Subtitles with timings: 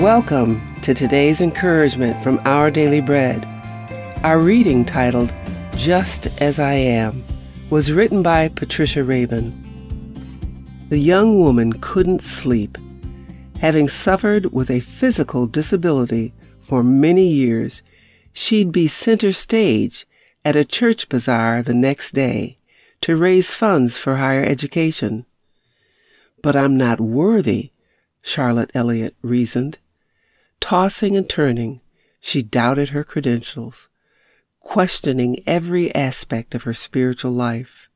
[0.00, 3.44] Welcome to today's encouragement from Our Daily Bread.
[4.24, 5.32] Our reading titled
[5.76, 7.24] Just as I Am
[7.70, 9.52] was written by Patricia Rabin.
[10.88, 12.76] The young woman couldn't sleep.
[13.60, 17.84] Having suffered with a physical disability for many years,
[18.32, 20.08] she'd be center stage
[20.44, 22.58] at a church bazaar the next day
[23.02, 25.24] to raise funds for higher education.
[26.42, 27.70] But I'm not worthy,
[28.22, 29.78] Charlotte Elliott reasoned.
[30.64, 31.82] Tossing and turning,
[32.22, 33.90] she doubted her credentials,
[34.60, 37.86] questioning every aspect of her spiritual life.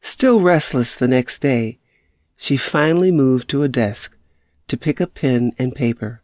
[0.00, 1.78] Still restless the next day,
[2.36, 4.16] she finally moved to a desk
[4.66, 6.20] to pick a pen and paper,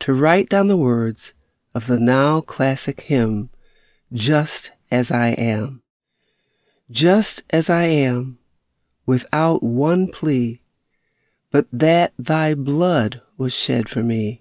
[0.00, 1.34] to write down the words
[1.72, 3.50] of the now classic hymn,
[4.12, 5.84] Just as I Am.
[6.90, 8.40] Just as I am,
[9.06, 10.62] without one plea,
[11.52, 14.40] but that thy blood was shed for me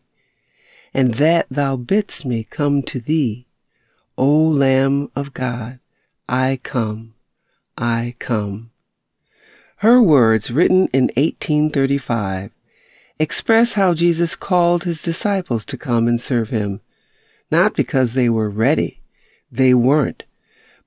[0.93, 3.47] and that thou bidst me come to thee.
[4.17, 5.79] O Lamb of God,
[6.29, 7.15] I come,
[7.77, 8.71] I come.
[9.77, 12.51] Her words, written in 1835,
[13.19, 16.81] express how Jesus called his disciples to come and serve him,
[17.51, 19.01] not because they were ready,
[19.51, 20.23] they weren't,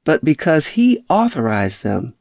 [0.04, 2.14] but because he authorized them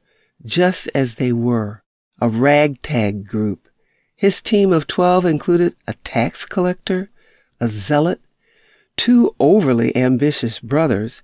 [0.43, 1.83] just as they were,
[2.19, 3.69] a ragtag group.
[4.15, 7.09] His team of 12 included a tax collector,
[7.59, 8.21] a zealot,
[8.95, 11.23] two overly ambitious brothers,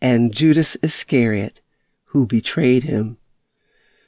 [0.00, 1.60] and Judas Iscariot,
[2.06, 3.18] who betrayed him.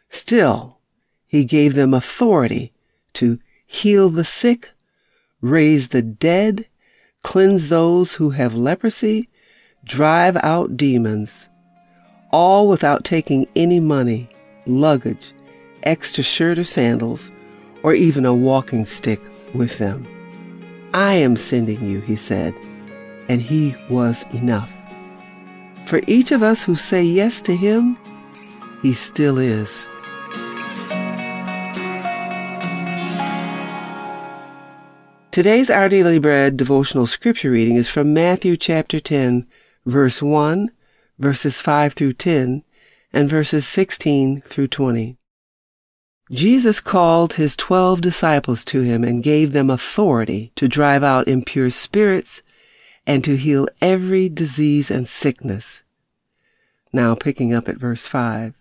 [0.08, 0.78] Still,
[1.26, 2.72] he gave them authority
[3.14, 4.72] to heal the sick,
[5.40, 6.66] raise the dead,
[7.22, 9.28] cleanse those who have leprosy,
[9.84, 11.48] drive out demons,
[12.30, 14.28] all without taking any money,
[14.66, 15.32] luggage,
[15.82, 17.30] extra shirt or sandals,
[17.82, 19.20] or even a walking stick
[19.54, 20.06] with them.
[20.94, 22.54] I am sending you, he said,
[23.28, 24.72] and he was enough.
[25.84, 27.98] For each of us who say yes to him,
[28.80, 29.86] he still is.
[35.30, 39.46] Today's Our Daily Bread devotional scripture reading is from Matthew chapter 10,
[39.84, 40.70] verse 1,
[41.18, 42.64] verses 5 through 10,
[43.12, 45.18] and verses 16 through 20.
[46.30, 51.70] Jesus called his twelve disciples to him and gave them authority to drive out impure
[51.70, 52.42] spirits
[53.06, 55.82] and to heal every disease and sickness.
[56.92, 58.54] Now picking up at verse 5.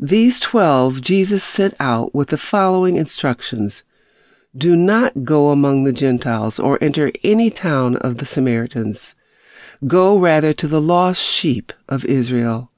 [0.00, 3.84] These twelve Jesus sent out with the following instructions.
[4.56, 9.14] Do not go among the Gentiles or enter any town of the Samaritans.
[9.86, 12.70] Go rather to the lost sheep of Israel.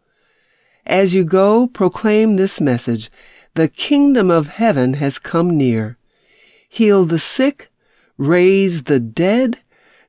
[0.86, 3.10] As you go, proclaim this message
[3.54, 5.96] the kingdom of heaven has come near.
[6.68, 7.70] Heal the sick,
[8.18, 9.60] raise the dead,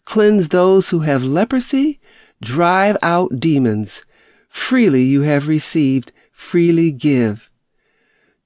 [0.03, 1.99] cleanse those who have leprosy,
[2.41, 4.03] drive out demons.
[4.49, 7.49] Freely you have received, freely give.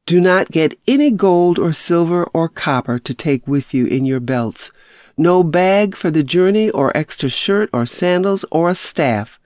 [0.05, 4.19] Do not get any gold or silver or copper to take with you in your
[4.19, 4.71] belts,
[5.15, 9.39] no bag for the journey or extra shirt or sandals or a staff,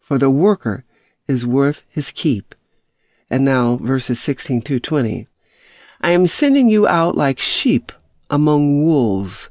[0.00, 0.84] for the worker
[1.26, 2.54] is worth his keep.
[3.30, 5.26] And now verses 16 through 20.
[6.00, 7.92] I am sending you out like sheep
[8.30, 9.50] among wolves.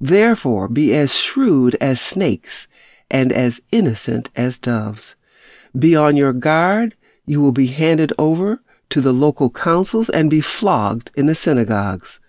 [0.00, 2.68] Therefore be as shrewd as snakes
[3.10, 5.16] and as innocent as doves.
[5.78, 6.94] Be on your guard.
[7.26, 12.20] You will be handed over to the local councils and be flogged in the synagogues.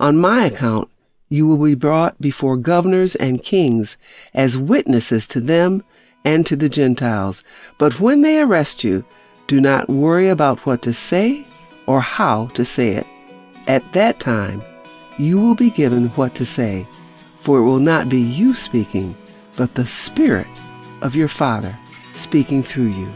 [0.00, 0.90] On my account,
[1.28, 3.96] you will be brought before governors and kings
[4.34, 5.82] as witnesses to them
[6.24, 7.42] and to the Gentiles.
[7.78, 9.04] But when they arrest you,
[9.46, 11.46] do not worry about what to say
[11.86, 13.06] or how to say it.
[13.66, 14.62] At that time,
[15.18, 16.86] you will be given what to say,
[17.38, 19.14] for it will not be you speaking,
[19.56, 20.46] but the Spirit
[21.00, 21.76] of your Father
[22.14, 23.12] speaking through you.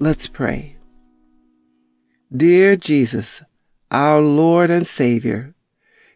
[0.00, 0.76] Let's pray.
[2.34, 3.42] Dear Jesus,
[3.90, 5.54] our Lord and Savior,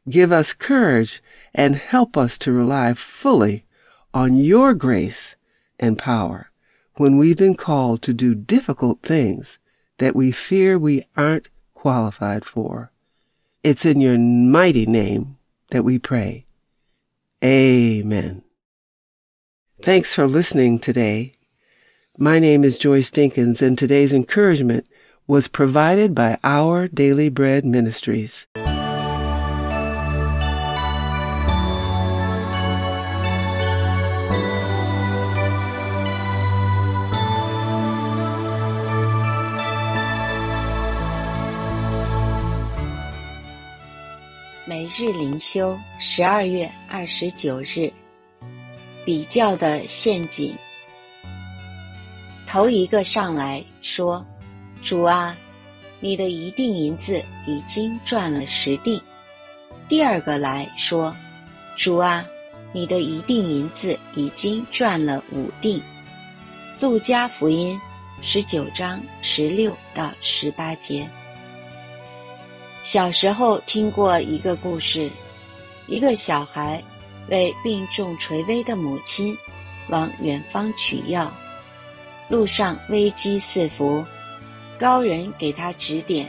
[0.09, 1.23] give us courage
[1.55, 3.65] and help us to rely fully
[4.15, 5.37] on your grace
[5.79, 6.51] and power
[6.97, 9.59] when we've been called to do difficult things
[9.99, 12.93] that we fear we aren't qualified for.
[13.63, 15.39] It's in your mighty name
[15.71, 16.47] that we pray.
[17.43, 18.43] Amen.
[19.81, 21.35] Thanks for listening today.
[22.19, 24.87] My name is Joyce Dinkins, and today's encouragement
[25.27, 28.47] was provided by Our Daily Bread Ministries.
[44.65, 47.93] 每日灵修，十二月二十九日，
[49.05, 50.57] 比较的陷阱。
[52.47, 54.25] 头一个上来说
[54.85, 55.37] ：“主啊，
[55.99, 59.03] 你的一锭银子已经赚了十锭。”
[59.89, 61.13] 第二个来说
[61.77, 62.25] ：“主啊，
[62.73, 65.83] 你的一锭银子已经赚了五锭。”
[66.79, 67.77] 路加福音
[68.23, 71.09] 十九章十六到十八节。
[72.83, 75.09] 小时候听过一个故事，
[75.87, 76.83] 一个小孩
[77.29, 79.37] 为病重垂危的母亲
[79.89, 81.33] 往远方取药，
[82.29, 84.05] 路上危机四伏，
[84.81, 86.29] 高人给他指点：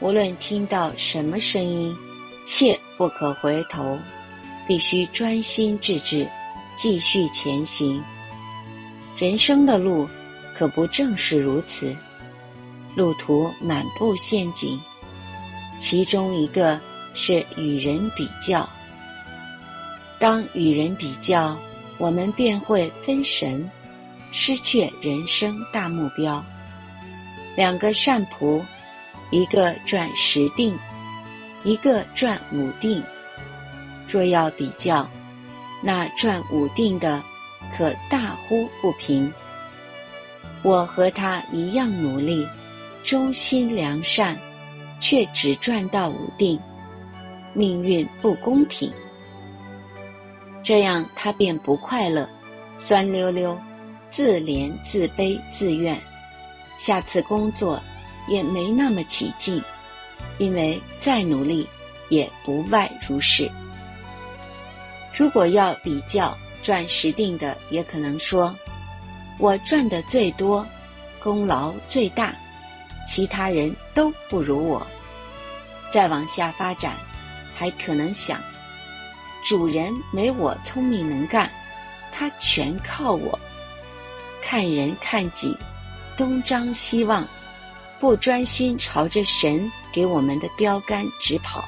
[0.00, 1.96] 无论听到什么声音，
[2.44, 3.96] 切不可回头，
[4.66, 6.28] 必须专心致志，
[6.76, 8.02] 继续前行。
[9.16, 10.08] 人生的路
[10.56, 11.96] 可不正是如此，
[12.96, 14.78] 路途满布陷阱。
[15.78, 16.80] 其中一个
[17.14, 18.68] 是与人比较。
[20.18, 21.56] 当与人比较，
[21.96, 23.70] 我们便会分神，
[24.32, 26.44] 失去人生大目标。
[27.56, 28.62] 两个善仆，
[29.30, 30.76] 一个赚十锭，
[31.64, 33.02] 一个赚五锭。
[34.08, 35.08] 若要比较，
[35.82, 37.22] 那赚五锭的
[37.76, 39.32] 可大呼不平。
[40.62, 42.46] 我和他一样努力，
[43.04, 44.36] 忠心良善。
[45.00, 46.58] 却只赚到五锭，
[47.54, 48.92] 命运不公平。
[50.62, 52.28] 这样他便不快乐，
[52.78, 53.58] 酸溜溜，
[54.08, 55.98] 自怜自卑自怨。
[56.78, 57.82] 下次工作
[58.28, 59.62] 也没那么起劲，
[60.38, 61.66] 因为再努力
[62.08, 63.50] 也不外如是。
[65.14, 68.54] 如果要比较赚十锭的，也可能说
[69.38, 70.64] ：“我赚的最多，
[71.18, 72.34] 功劳最大。”
[73.08, 74.86] 其他人都不如我。
[75.90, 76.96] 再往下发展，
[77.56, 78.40] 还可能想，
[79.44, 81.50] 主人没我聪明能干，
[82.12, 83.36] 他全靠我。
[84.40, 85.56] 看人看己，
[86.16, 87.26] 东张西望，
[87.98, 91.64] 不专心朝着神给我们的标杆直跑，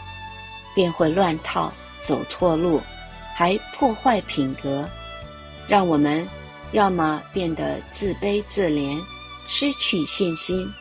[0.73, 2.81] 便会乱套，走错路，
[3.35, 4.89] 还破坏品格，
[5.67, 6.25] 让我们
[6.71, 8.97] 要么变得自卑自怜，
[9.49, 10.73] 失去信心。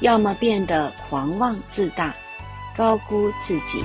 [0.00, 2.14] 要么变得狂妄自大，
[2.76, 3.84] 高估自己。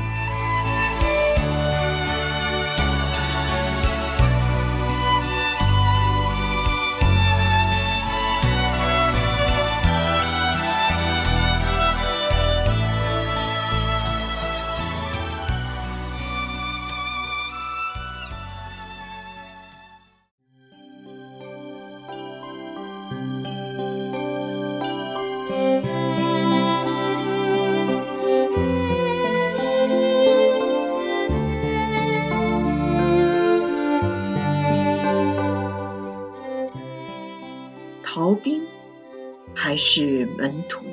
[39.77, 40.85] 是门徒？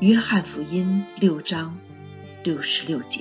[0.00, 1.78] 约翰福音六章
[2.44, 3.20] 六十六节。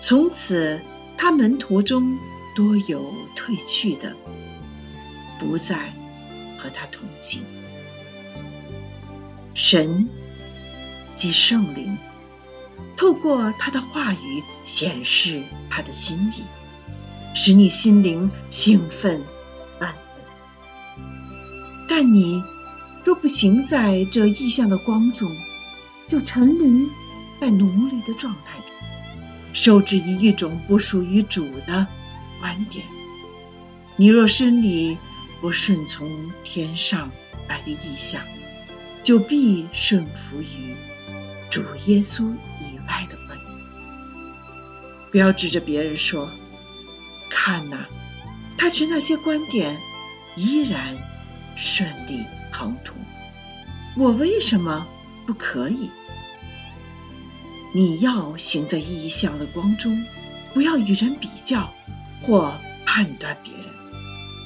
[0.00, 0.80] 从此，
[1.16, 2.18] 他门徒中
[2.54, 4.14] 多有退去的，
[5.38, 5.92] 不再
[6.58, 7.42] 和他同行。
[9.54, 10.08] 神
[11.14, 11.96] 即圣灵，
[12.96, 16.42] 透过他的话语显示他的心意，
[17.34, 19.22] 使你心灵兴奋。
[21.88, 22.42] 但你
[23.04, 25.30] 若不行在这异象的光中，
[26.06, 26.88] 就沉沦
[27.40, 28.68] 在奴隶的状态中，
[29.52, 31.86] 受制于一种不属于主的
[32.40, 32.84] 观点。
[33.96, 34.96] 你若身里
[35.40, 37.10] 不顺从天上
[37.48, 38.22] 来的意象，
[39.02, 40.74] 就必顺服于
[41.50, 43.48] 主耶稣以外的观点。
[45.10, 46.28] 不要指着别人说
[47.30, 47.86] ：“看呐，
[48.56, 49.78] 他持那些观点
[50.34, 50.96] 依然。”
[51.56, 52.94] 顺利航途，
[53.96, 54.86] 我为什么
[55.26, 55.90] 不可以？
[57.72, 60.04] 你要行在异象的光中，
[60.52, 61.68] 不要与人比较
[62.22, 62.54] 或
[62.86, 63.64] 判断别人，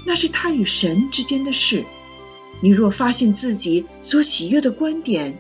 [0.07, 1.85] 那是他与神之间的事。
[2.61, 5.37] 你若发现自己所喜悦的观点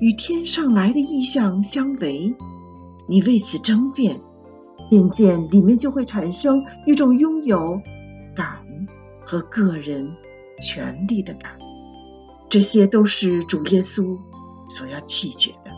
[0.00, 2.34] 与天上来的意象相违，
[3.08, 4.18] 你为此争辩，
[4.90, 7.80] 渐渐里面就会产生一种拥有
[8.34, 8.58] 感
[9.24, 10.10] 和个人。
[10.60, 11.52] 权力的感，
[12.48, 14.18] 这些都是主耶稣
[14.68, 15.70] 所要拒绝的。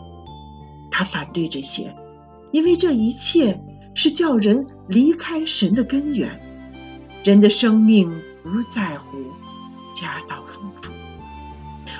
[0.91, 1.95] 他反对这些，
[2.51, 3.59] 因为这一切
[3.95, 6.39] 是叫人离开神的根源。
[7.23, 8.09] 人的生命
[8.43, 9.17] 不在乎
[9.93, 10.89] 家道丰富。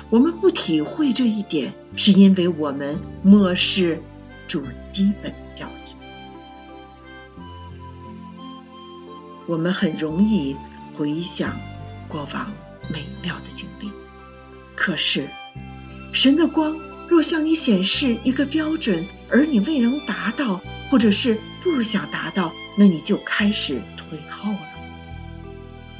[0.08, 4.02] 我们不体会这一点，是因为我们漠视
[4.48, 5.94] 主基本教义。
[9.46, 10.56] 我们很容易
[10.96, 11.54] 回想
[12.08, 12.50] 过往
[12.92, 13.90] 美妙的经历，
[14.74, 15.28] 可是
[16.12, 16.76] 神的光
[17.08, 24.58] 若向你显示一个标准，而你未能达到，或者是不想达到，那你就开始退后了，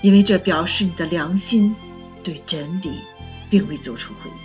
[0.02, 1.74] 因为这表示你的良心
[2.22, 2.90] 对真理
[3.48, 4.36] 并未做出回应。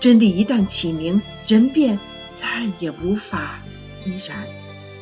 [0.00, 1.98] 真理一旦启明，人便
[2.36, 3.60] 再也无法
[4.04, 4.46] 依然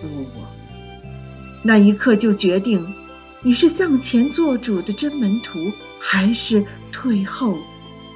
[0.02, 0.48] 如我。
[1.62, 2.86] 那一刻就决定，
[3.46, 7.56] 你是向前做主的真门徒，还是退后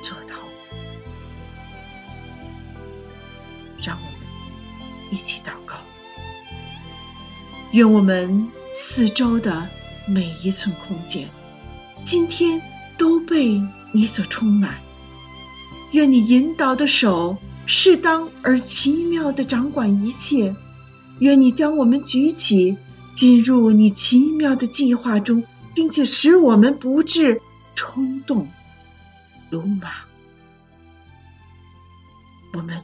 [0.03, 0.41] 做逃。
[3.81, 4.13] 让我们
[5.13, 5.77] 一起祷告，
[7.71, 9.69] 愿我们四周的
[10.09, 11.31] 每一寸空间，
[12.05, 12.61] 今天
[12.99, 14.79] 都被你所充满。
[15.93, 20.57] 愿你引导的手适当而奇妙地掌管一切，
[21.21, 22.77] 愿你将我们举起，
[23.21, 27.43] 进入你奇妙的计划中，并且使我们不致
[27.75, 28.49] 冲动、
[29.51, 29.93] 鲁莽。
[32.55, 32.83] 我们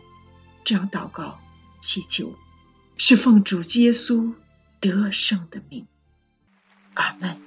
[0.62, 1.38] 这样祷告、
[1.80, 2.34] 祈求，
[2.98, 4.34] 是奉主耶稣
[4.78, 5.86] 得胜的名。
[6.92, 7.45] 阿门。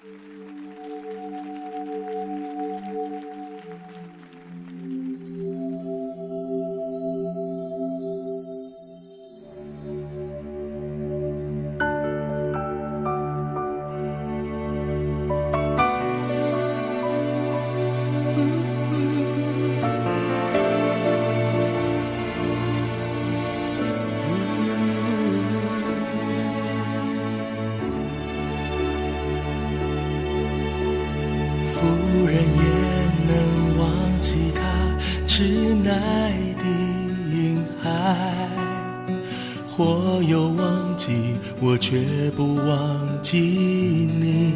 [39.80, 44.54] 或有忘记我，却不忘记你。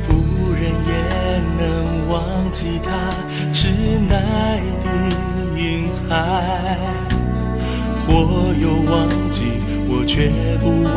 [0.00, 0.14] 夫
[0.54, 0.90] 人也
[1.58, 2.88] 能忘记他
[3.52, 3.68] 痴
[4.08, 4.86] 爱的
[5.60, 6.78] 婴孩，
[8.06, 9.42] 或有忘记
[9.86, 10.96] 我，却不忘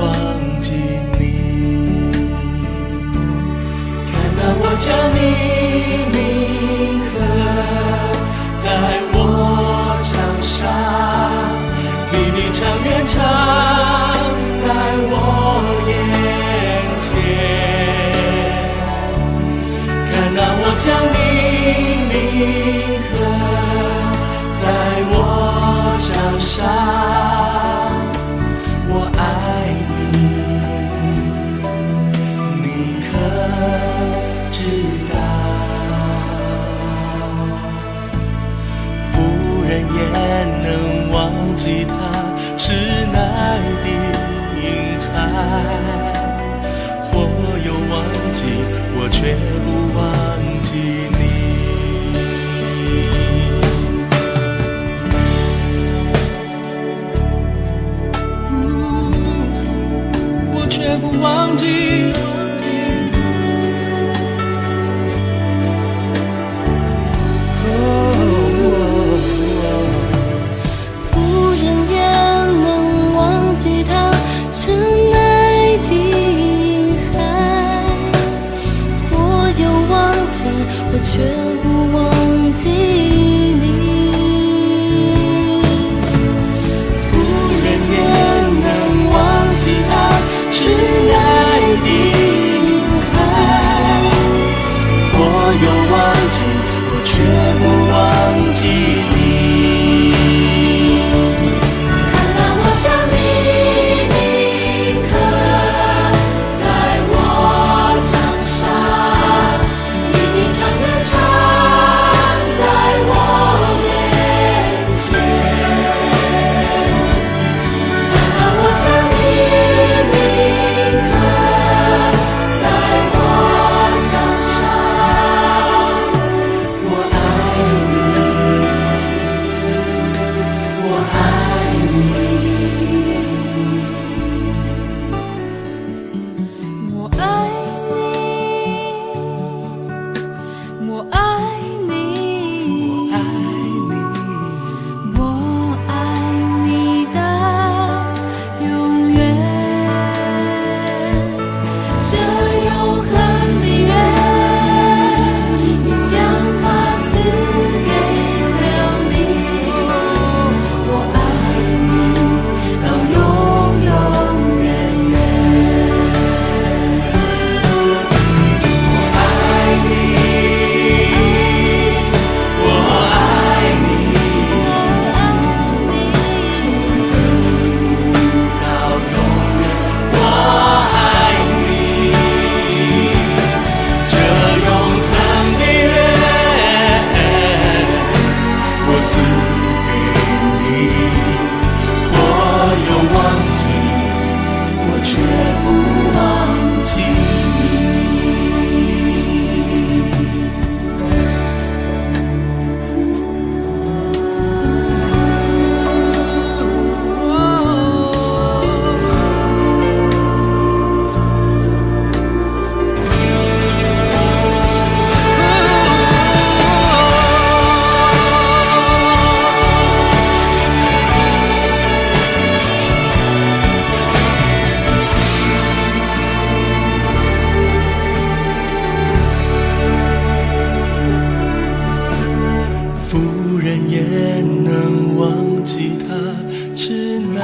[237.35, 237.41] 来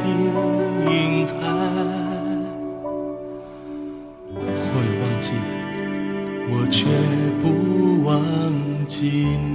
[0.00, 0.04] 的
[0.90, 1.32] 银盘，
[4.54, 4.62] 会
[5.00, 5.26] 忘记，
[6.50, 6.86] 我却
[7.42, 7.44] 不
[8.04, 8.10] 忘
[8.86, 8.96] 记
[9.48, 9.53] 你。